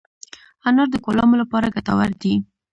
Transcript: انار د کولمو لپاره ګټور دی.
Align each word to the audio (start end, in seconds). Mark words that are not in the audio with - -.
انار 0.67 0.87
د 0.91 0.95
کولمو 1.05 1.35
لپاره 1.41 1.73
ګټور 1.75 2.11
دی. 2.21 2.33